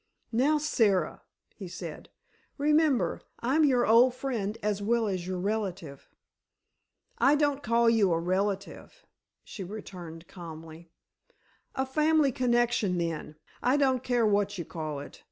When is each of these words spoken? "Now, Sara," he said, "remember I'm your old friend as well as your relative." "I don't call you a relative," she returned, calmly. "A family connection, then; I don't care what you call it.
"Now, 0.31 0.57
Sara," 0.57 1.21
he 1.53 1.67
said, 1.67 2.09
"remember 2.57 3.21
I'm 3.37 3.63
your 3.63 3.85
old 3.85 4.15
friend 4.15 4.57
as 4.63 4.81
well 4.81 5.05
as 5.07 5.27
your 5.27 5.37
relative." 5.37 6.09
"I 7.19 7.35
don't 7.35 7.61
call 7.61 7.87
you 7.87 8.11
a 8.11 8.17
relative," 8.17 9.05
she 9.43 9.63
returned, 9.63 10.27
calmly. 10.27 10.89
"A 11.75 11.85
family 11.85 12.31
connection, 12.31 12.97
then; 12.97 13.35
I 13.61 13.77
don't 13.77 14.01
care 14.03 14.25
what 14.25 14.57
you 14.57 14.65
call 14.65 15.01
it. 15.01 15.19